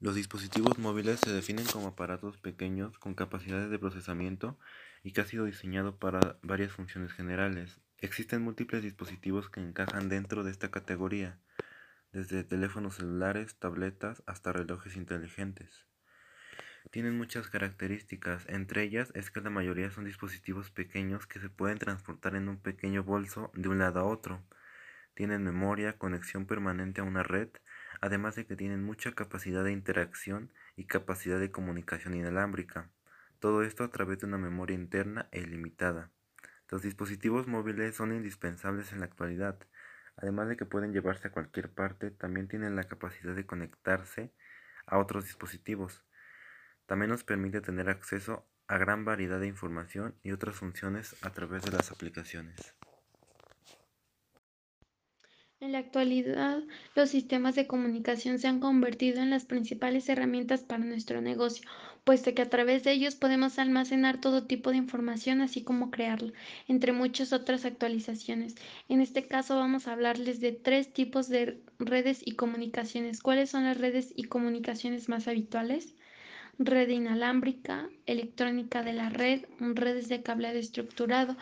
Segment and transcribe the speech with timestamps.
[0.00, 4.58] Los dispositivos móviles se definen como aparatos pequeños con capacidades de procesamiento
[5.02, 7.80] y que ha sido diseñado para varias funciones generales.
[7.98, 11.38] Existen múltiples dispositivos que encajan dentro de esta categoría,
[12.12, 15.84] desde teléfonos celulares, tabletas hasta relojes inteligentes.
[16.90, 21.78] Tienen muchas características, entre ellas es que la mayoría son dispositivos pequeños que se pueden
[21.78, 24.42] transportar en un pequeño bolso de un lado a otro.
[25.12, 27.50] Tienen memoria, conexión permanente a una red,
[28.00, 32.90] además de que tienen mucha capacidad de interacción y capacidad de comunicación inalámbrica.
[33.38, 36.10] Todo esto a través de una memoria interna e ilimitada.
[36.70, 39.58] Los dispositivos móviles son indispensables en la actualidad.
[40.16, 44.32] Además de que pueden llevarse a cualquier parte, también tienen la capacidad de conectarse
[44.86, 46.04] a otros dispositivos.
[46.86, 51.62] También nos permite tener acceso a gran variedad de información y otras funciones a través
[51.62, 52.76] de las aplicaciones.
[55.60, 56.62] En la actualidad,
[56.94, 61.68] los sistemas de comunicación se han convertido en las principales herramientas para nuestro negocio,
[62.02, 66.32] puesto que a través de ellos podemos almacenar todo tipo de información, así como crearla,
[66.66, 68.54] entre muchas otras actualizaciones.
[68.88, 73.20] En este caso vamos a hablarles de tres tipos de redes y comunicaciones.
[73.20, 75.94] ¿Cuáles son las redes y comunicaciones más habituales?
[76.58, 81.36] Red inalámbrica, electrónica de la red, redes de cableado estructurado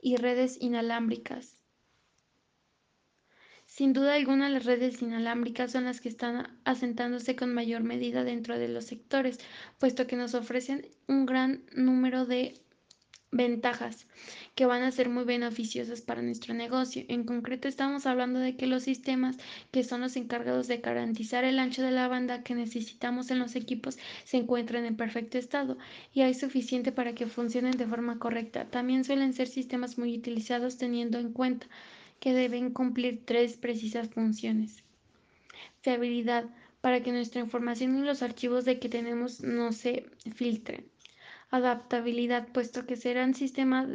[0.00, 1.63] y redes inalámbricas.
[3.76, 8.56] Sin duda alguna, las redes inalámbricas son las que están asentándose con mayor medida dentro
[8.56, 9.40] de los sectores,
[9.80, 12.54] puesto que nos ofrecen un gran número de
[13.32, 14.06] ventajas
[14.54, 17.04] que van a ser muy beneficiosas para nuestro negocio.
[17.08, 19.38] En concreto, estamos hablando de que los sistemas
[19.72, 23.56] que son los encargados de garantizar el ancho de la banda que necesitamos en los
[23.56, 25.78] equipos se encuentran en perfecto estado
[26.12, 28.66] y hay suficiente para que funcionen de forma correcta.
[28.66, 31.66] También suelen ser sistemas muy utilizados teniendo en cuenta
[32.24, 34.82] que deben cumplir tres precisas funciones.
[35.82, 36.46] Fiabilidad,
[36.80, 40.86] para que nuestra información y los archivos de que tenemos no se filtren.
[41.50, 43.86] Adaptabilidad, puesto que serán sistemas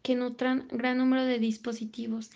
[0.00, 2.30] que nutran gran número de dispositivos.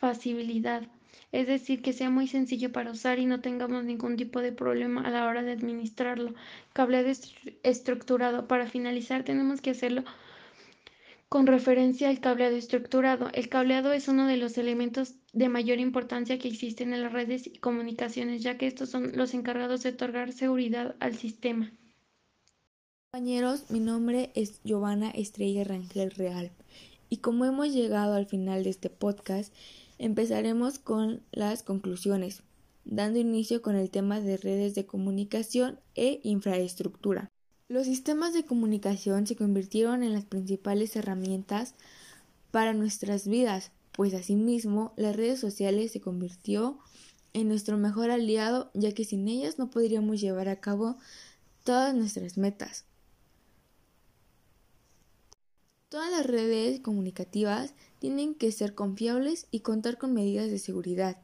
[0.00, 0.82] Facilidad,
[1.30, 5.02] es decir, que sea muy sencillo para usar y no tengamos ningún tipo de problema
[5.02, 6.34] a la hora de administrarlo.
[6.72, 7.08] Cableado
[7.62, 10.02] estructurado, para finalizar tenemos que hacerlo
[11.28, 16.38] con referencia al cableado estructurado, el cableado es uno de los elementos de mayor importancia
[16.38, 20.32] que existen en las redes y comunicaciones, ya que estos son los encargados de otorgar
[20.32, 21.70] seguridad al sistema.
[23.12, 26.50] Compañeros, mi nombre es Giovanna Estrella Rangel Real
[27.10, 29.52] y como hemos llegado al final de este podcast,
[29.98, 32.42] empezaremos con las conclusiones,
[32.84, 37.30] dando inicio con el tema de redes de comunicación e infraestructura.
[37.68, 41.74] Los sistemas de comunicación se convirtieron en las principales herramientas
[42.50, 46.78] para nuestras vidas, pues asimismo las redes sociales se convirtió
[47.34, 50.96] en nuestro mejor aliado, ya que sin ellas no podríamos llevar a cabo
[51.62, 52.86] todas nuestras metas.
[55.90, 61.18] Todas las redes comunicativas tienen que ser confiables y contar con medidas de seguridad,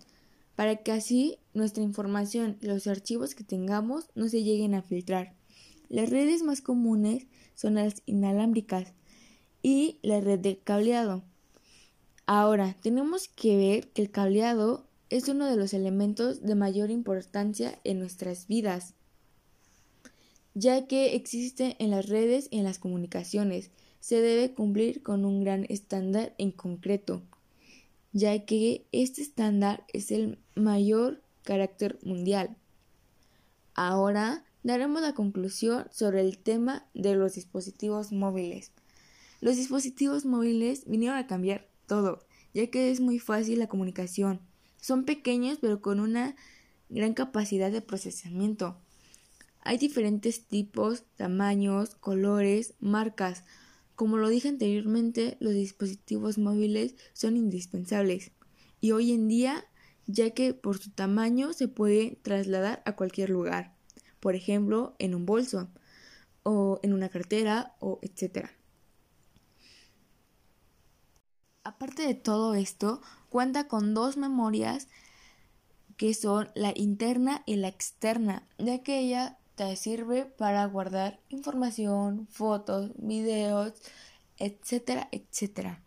[0.57, 5.33] para que así nuestra información y los archivos que tengamos no se lleguen a filtrar.
[5.89, 8.93] Las redes más comunes son las inalámbricas
[9.63, 11.23] y la red de cableado.
[12.27, 17.79] Ahora, tenemos que ver que el cableado es uno de los elementos de mayor importancia
[17.85, 18.95] en nuestras vidas,
[20.55, 23.71] ya que existe en las redes y en las comunicaciones.
[24.01, 27.23] Se debe cumplir con un gran estándar en concreto,
[28.13, 32.57] ya que este estándar es el mayor carácter mundial.
[33.75, 38.73] Ahora daremos la conclusión sobre el tema de los dispositivos móviles.
[39.41, 44.41] Los dispositivos móviles vinieron a cambiar todo, ya que es muy fácil la comunicación.
[44.81, 46.35] Son pequeños pero con una
[46.89, 48.79] gran capacidad de procesamiento.
[49.61, 53.45] Hay diferentes tipos, tamaños, colores, marcas.
[53.97, 58.31] Como lo dije anteriormente, los dispositivos móviles son indispensables
[58.81, 59.67] y hoy en día
[60.07, 63.75] ya que por su tamaño se puede trasladar a cualquier lugar
[64.25, 65.69] por ejemplo, en un bolso
[66.45, 68.51] o en una cartera o etcétera.
[71.63, 74.89] Aparte de todo esto, cuenta con dos memorias
[75.99, 82.27] que son la interna y la externa, ya que ella te sirve para guardar información,
[82.31, 83.75] fotos, videos,
[84.39, 85.83] etcétera, etcétera.